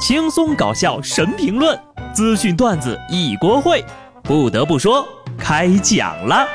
[0.00, 1.78] 轻松搞笑神评论，
[2.14, 3.84] 资讯段子一锅烩。
[4.22, 6.48] 不得不说，开讲了。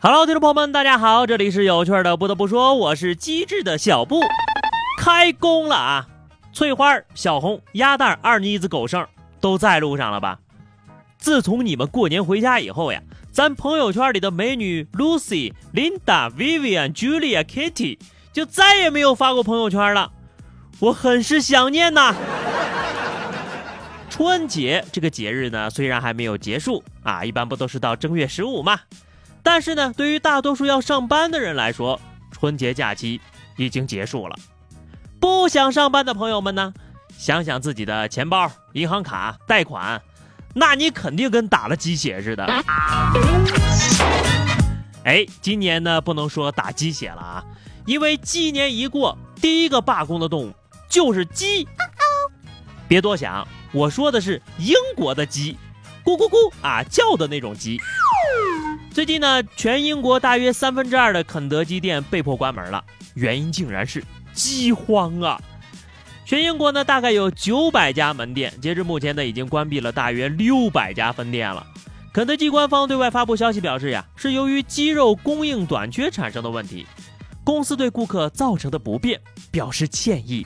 [0.00, 2.14] Hello，听众朋友们，大家好，这里是有趣的。
[2.18, 4.20] 不得不说，我是机智的小布，
[4.98, 6.06] 开工了啊！
[6.52, 9.06] 翠花、小红、鸭蛋、二妮子、狗剩
[9.40, 10.38] 都在路上了吧？
[11.18, 17.98] 自从你们过年回家以后呀，咱朋友圈里的美女 Lucy、Linda、Vivian、Julia、Kitty
[18.32, 20.12] 就再也没有发过朋友圈了，
[20.78, 22.14] 我很是想念呐。
[24.10, 28.80] 春节这个节日呢，虽然还没有结束啊，一般不都是到正月十五嘛？
[29.42, 32.00] 但是呢，对于大多数要上班的人来说，
[32.30, 33.20] 春节假期
[33.56, 34.36] 已经结束了。
[35.18, 36.72] 不想上班的朋友们呢，
[37.18, 40.00] 想想自己的钱包、银行卡、贷款。
[40.54, 42.44] 那你肯定跟打了鸡血似的。
[45.04, 47.44] 哎，今年呢不能说打鸡血了啊，
[47.84, 50.54] 因为鸡年一过，第一个罢工的动物
[50.88, 51.68] 就是鸡。
[52.88, 55.56] 别多想，我说的是英国的鸡，
[56.04, 57.78] 咕咕咕啊叫的那种鸡。
[58.90, 62.82] 最近呢，全英国大约三分之二的肯德基店被迫关门了，
[63.14, 65.38] 原因竟然是饥荒啊。
[66.26, 71.64] 全英国呢，大概有九百家门店，截至目前呢，已经关闭了大约六百家分店了。
[72.12, 76.84] 肯德基官方对外发布消息表示呀，是由于鸡肉供应短缺产生的问题，
[77.44, 79.20] 公司对顾客造成的不便
[79.52, 80.44] 表示歉意。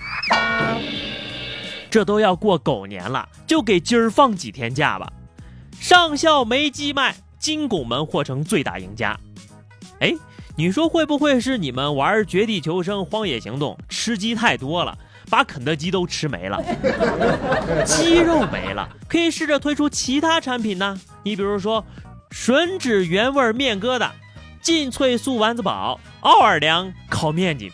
[1.89, 5.11] 这都要过狗年了，就给鸡儿放几天假吧。
[5.81, 9.19] 上校没鸡卖，金拱门或成最大赢家。
[10.01, 10.13] 哎，
[10.57, 14.99] 你说会不会是你们玩《绝地求生》《荒野行动》吃鸡太多了？
[15.31, 16.61] 把肯德基都吃没了，
[17.87, 21.01] 鸡肉没了，可以试着推出其他产品呢。
[21.23, 21.85] 你比如说，
[22.31, 24.11] 吮指原味面疙瘩、
[24.61, 27.71] 劲脆素丸子堡、奥尔良烤面筋，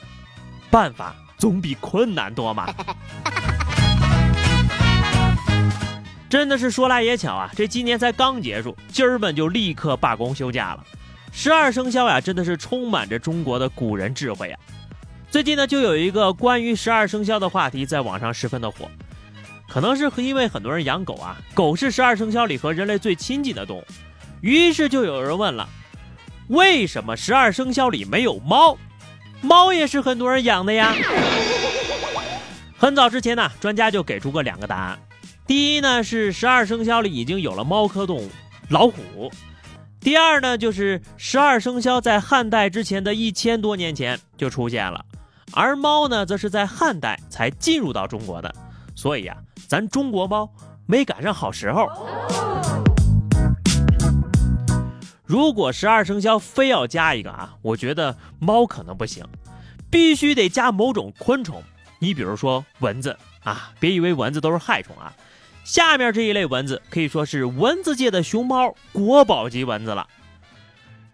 [0.70, 2.68] 办法总比困难多嘛。
[6.28, 10.84] 真的是说来也巧啊，这今年才刚结束，今儿们就立刻罢工休假了。
[11.32, 14.58] 十二生肖呀，真的是充满着中国的古人智慧呀。
[15.36, 18.88] 最近呢，就有一个关于十二生肖的话题在网上十分的火，
[19.68, 23.84] 可能是因为很多人养狗啊，狗是十二生肖里和人类最亲近的动物，
[24.40, 25.68] 于是就有人问了，
[26.48, 28.78] 为什么十二生肖里没有猫？
[29.42, 30.94] 猫也是很多人养的呀。
[32.78, 34.98] 很早之前呢，专家就给出过两个答案，
[35.46, 38.30] 第一呢是十二生肖里已经有了猫科动物
[38.70, 39.30] 老虎，
[40.00, 45.04] 第二呢就是十二生肖在汉代之前的一千多年前就出现了。
[45.52, 48.54] 而猫呢，则是在汉代才进入到中国的，
[48.94, 49.36] 所以呀，
[49.68, 50.50] 咱中国猫
[50.86, 51.88] 没赶上好时候。
[55.24, 59.24] 如果十二生肖非要加一个啊，我觉得猫可能不行，
[59.90, 61.62] 必须得加某种昆虫。
[61.98, 65.12] 你比如说蚊子啊，别以为蚊子都是害虫啊，
[65.64, 70.06] 下面这一类蚊子可以说是蚊子界的熊猫，国宝级蚊子了。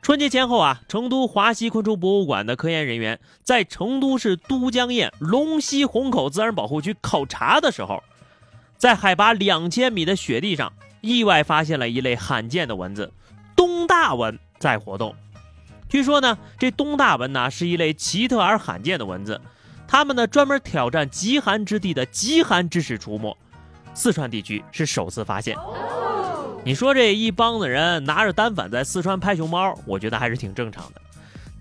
[0.03, 8.03] 春节前后啊，成都华西昆虫博物馆的科研人员在成都市都江堰龙溪虹口自然保护区考察的时候，
[8.77, 13.13] 在海拔两千米的雪地上，意外发现了一类罕见的蚊子——
[13.55, 15.15] 东大蚊在活动。
[15.89, 19.41] 据说呢，这东大蚊呢是一类奇特而罕见的蚊子，
[19.87, 23.39] 它们呢专门挑战极寒之地的极寒之时出没，
[23.95, 25.57] 四川地区是首次发现。
[26.65, 31.03] 你说这一帮子人拿着单反在四川拍熊猫，我觉得还是挺正常的。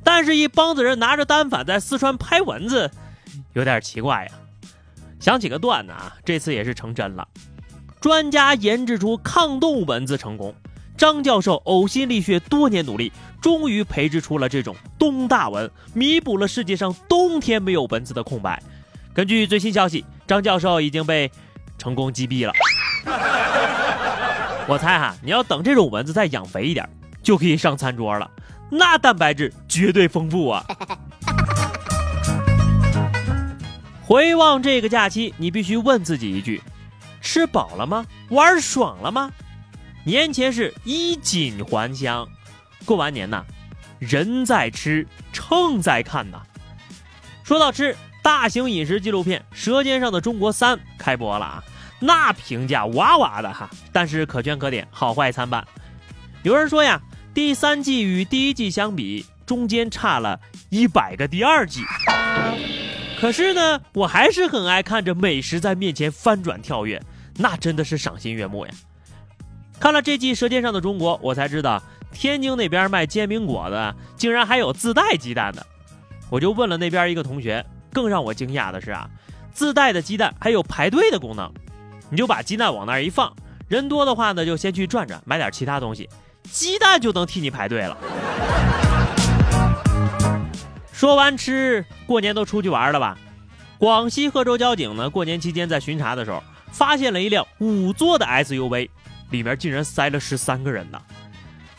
[0.03, 2.89] 但是，一帮子人拿着单反在四川拍蚊子，
[3.53, 4.31] 有点奇怪呀。
[5.19, 7.27] 想起个段子啊，这次也是成真了。
[7.99, 10.53] 专家研制出抗冻蚊子成功，
[10.95, 13.11] 张教授呕心沥血多年努力，
[13.41, 18.61] 终于培植出了这种冬大蚊，弥补了世界上冬天没有蚊子的空白。
[19.13, 21.31] 根据最新消息，张教授已经被
[21.79, 22.53] 成功击毙了。
[24.67, 26.87] 我猜哈，你要等这种蚊子再养肥一点，
[27.21, 28.29] 就可以上餐桌了。
[28.69, 30.65] 那蛋白质绝对丰富啊！
[34.01, 36.61] 回望这个假期，你必须问自己一句：
[37.21, 38.05] 吃饱了吗？
[38.29, 39.31] 玩爽了吗？
[40.05, 42.27] 年前是衣锦还乡，
[42.85, 43.43] 过完年呐，
[43.99, 46.41] 人在吃，秤在看呐。
[47.43, 51.63] 说到吃，大型饮食纪录片《舌尖上的中国三》开播了啊！
[52.03, 55.65] 那评价哇哇的哈，但是可圈可点，好坏参半。
[56.41, 56.99] 有人说呀，
[57.31, 60.39] 第三季与第一季相比，中间差了
[60.69, 61.83] 一百个第二季。
[63.19, 66.99] 可是呢，我还是很爱看着美食在面前翻转跳跃，
[67.37, 68.73] 那真的是赏心悦目呀。
[69.79, 71.81] 看了这季《舌尖上的中国》，我才知道
[72.11, 75.63] 天津那边卖煎饼果子竟然还有自带鸡蛋的。
[76.31, 77.63] 我就问了那边一个同学，
[77.93, 79.07] 更让我惊讶的是啊，
[79.53, 81.51] 自带的鸡蛋还有排队的功能。
[82.11, 83.33] 你就把鸡蛋往那儿一放，
[83.69, 86.09] 人多的话呢，就先去转转，买点其他东西，
[86.43, 87.97] 鸡蛋就能替你排队了。
[90.91, 93.17] 说完吃，过年都出去玩了吧？
[93.77, 98.89] 广西贺州交警呢，过年期间在巡查的时候，发现了一辆五座的 SUV，
[99.29, 101.01] 里面竟然塞了十三个人呢。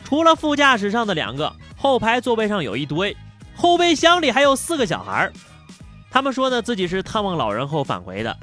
[0.03, 3.15] 除了副驾驶上的两个，后排座位上有一堆，
[3.55, 5.31] 后备箱里还有四个小孩
[6.09, 8.35] 他们说呢，自己是探望老人后返回的。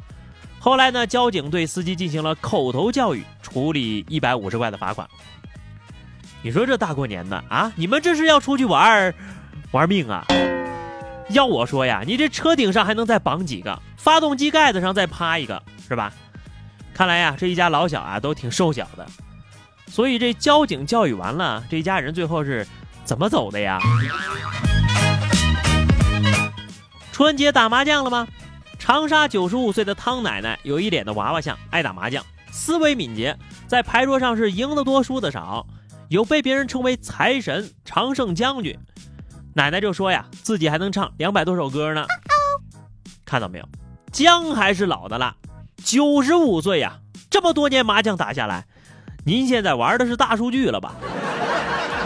[0.62, 5.08] 后来呢，交警对司机进行了口头教育，处理一百五十块的罚款。
[6.42, 9.14] 你说这大过年的啊，你们这是要出去玩儿
[9.70, 10.22] 玩命啊？
[11.30, 16.12] 要我说呀，你这车顶上还能再绑几个，发动机盖子上再趴一个，是吧？
[16.92, 19.06] 看来呀，这一家老小啊都挺瘦小的，
[19.86, 22.66] 所以这交警教育完了，这一家人最后是
[23.04, 23.78] 怎么走的呀？
[27.12, 28.28] 春节打麻将了吗？
[28.81, 33.38] 长沙九十五岁的汤奶奶有一脸的娃娃相，爱打麻将，思维敏捷，
[33.69, 35.67] 在牌桌上是赢得多输的少，
[36.09, 38.77] 有被别人称为财神、常胜将军。
[39.55, 42.06] 奶奶就说呀，自己还能唱两百多首歌呢。
[43.27, 43.69] 看到没有，
[44.11, 45.37] 姜还是老的辣。
[45.85, 48.67] 九十五岁呀，这么多年麻将打下来，
[49.27, 50.94] 您现在玩的是大数据了吧？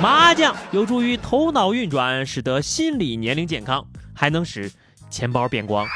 [0.02, 4.70] 麻将有助于头脑运转，使得心理年龄健康，还能使
[5.14, 5.86] 钱包变光。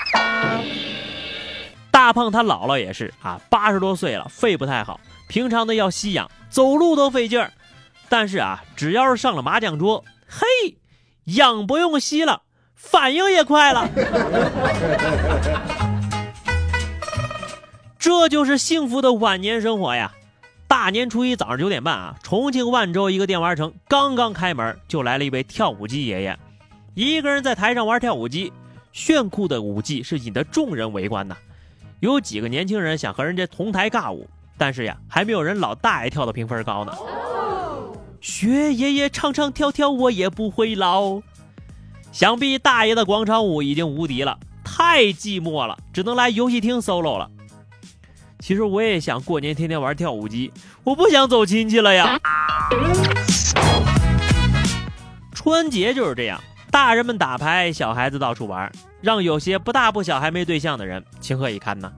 [1.90, 7.52] 大胖他姥姥也是啊，八十多岁了，肺不太好，平常呢要吸氧，走路都费劲儿。
[8.08, 10.46] 但是啊，只要是上了麻将桌，嘿。
[11.24, 12.42] 氧不用吸了，
[12.76, 13.90] 反应也快了，
[17.98, 20.12] 这就是幸福的晚年生活呀！
[20.68, 26.38] 大年初一早上九点半啊，重庆万州一个电玩城刚刚开门，就来了一位跳舞机爷爷，
[26.94, 28.50] 一个人在台上玩跳舞机，
[28.98, 31.36] 炫酷的舞技是引得众人围观呐。
[32.00, 36.92] 有几个年轻人想和人家同台尬舞，但是呀，还没有人老大爷跳的评分高呢。
[38.20, 41.22] 学爷爷唱唱跳跳，我也不会老。
[42.10, 47.30] 想必大爷的广场舞已经无敌了，太寂寞了，只能来游戏厅 solo 了。
[48.40, 50.52] 其实我也想过年天天玩跳舞机，
[50.82, 52.18] 我不想走亲戚了呀。
[55.32, 56.42] 春节就是这样，
[56.72, 61.92] 大人们打牌，小孩子到处玩，让有些不大不小还没对象的人情何以堪呢？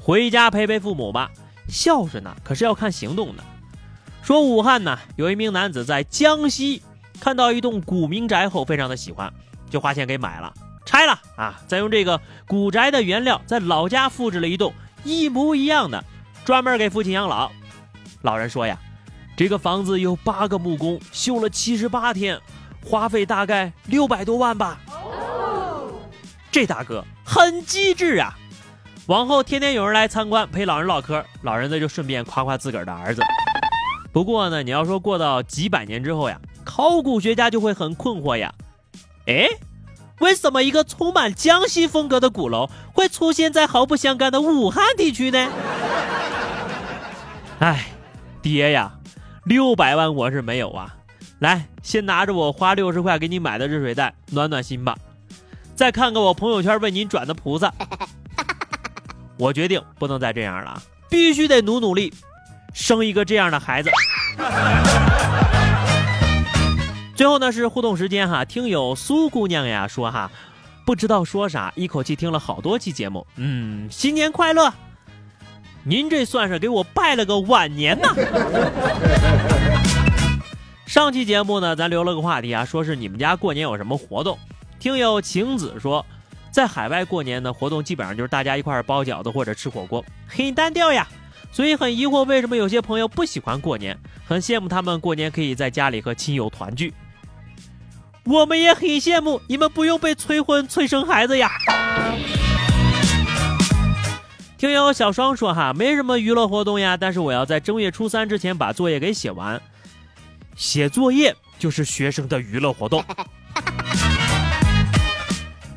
[0.00, 1.30] 回家陪陪父母吧，
[1.68, 3.44] 孝顺呢，可是要看行动的。
[4.22, 6.82] 说武汉呢，有一名男子在江西
[7.20, 9.32] 看到一栋古民宅后，非常的喜欢，
[9.68, 10.52] 就花钱给买了，
[10.86, 14.72] 拆了啊，再用这个古宅的原料在老家复制了一栋
[15.04, 16.02] 一模一样的，
[16.44, 17.50] 专门给父亲养老。
[18.22, 18.78] 老人说呀，
[19.36, 22.40] 这个房子有八个木工修了七十八天，
[22.84, 24.80] 花费大概六百多万吧。
[26.58, 28.36] 这大哥很机智啊，
[29.06, 33.22] 往后天天有人来参观陪老人唠嗑，老人呢就顺便夸夸自个儿的儿子。
[34.10, 38.52] 不过呢，你要说过到几百年之后呀，考古学家就会很困惑呀。
[39.28, 39.46] 哎，
[40.18, 45.48] 为什么一个充满江西风格的鼓楼会出现在毫不相干的武汉地区呢？
[47.60, 47.86] 哎，
[48.42, 48.94] 爹呀，
[49.44, 50.96] 六百万我是没有啊。
[51.38, 54.96] 来，先拿着我花六十块给你买的热水袋暖暖心吧。
[55.78, 57.72] 再看看我朋友圈为您转的菩萨。
[59.38, 62.12] 我决定不能再这样了，必须得努努力。
[62.74, 63.88] 生一个这样的孩子。
[67.14, 70.28] 最后呢是互动时间哈，听友苏姑娘呀说哈，
[70.84, 74.74] 不知道说啥，一口气听了好多期节目，嗯，新年快乐！
[75.84, 78.12] 您这算是给我拜了个晚年呐。
[80.86, 84.36] 上期节目呢，咱留了个话题啊，说是你们家过年有什么活动？
[84.78, 86.04] 听友晴子说，
[86.52, 91.06] 在海外过年的活动基本上就是大家一块包饺子或者吃火锅，很单调呀。
[91.50, 93.98] 所以很疑惑，为什么有些朋友不喜欢过年？
[94.26, 96.92] 很羡慕他们过年可以在家里和亲友团聚。
[98.24, 101.50] 我们也很羡慕你们不用被催婚催生孩子呀。
[104.58, 109.60] 听友小双说哈，没什么娱乐活动呀，但是我要在正月初三之前把作业给写完。
[110.54, 113.02] 写作业就是学生的娱乐活动。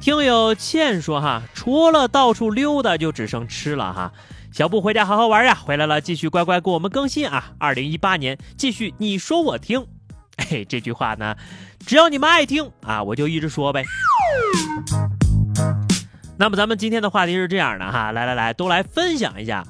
[0.01, 4.11] 听友倩说哈，除了到处溜达，就只剩吃了哈。
[4.51, 7.51] 小布回家好好玩呀，回来了继续乖乖给我们更新啊！
[7.59, 9.85] 二零一八年继续你说我听，
[10.37, 11.35] 哎，这句话呢，
[11.85, 13.83] 只要你们爱听啊，我就一直说呗。
[16.35, 19.63] 那么咱们今天的话题是这样的哈，来来来，都来分享一下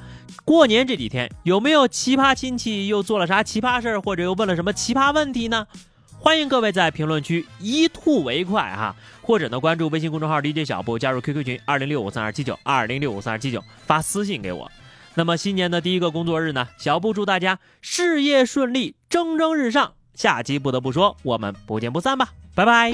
[0.45, 5.67] 过年这几天有没有奇葩亲戚又做了啥奇葩事儿，或者又问了什么奇葩问题呢？
[6.23, 14.71] 欢迎各位在评论区一吐为快哈，或者呢关注微信公众号理解小布，加入 QQ 群二零六五三二七九二零六五三二七九，发私信给我。
[15.15, 19.93] 那么新年的第一个工作日呢，小布祝大家事业顺利，蒸蒸日上。
[20.13, 22.91] 下期不得不说，我们不见不散吧，拜拜。